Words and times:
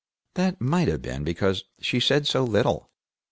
That 0.33 0.59
might 0.59 0.87
have 0.87 1.03
been 1.03 1.23
because 1.23 1.63
she 1.79 1.99
said 1.99 2.25
so 2.25 2.43
little. 2.43 2.89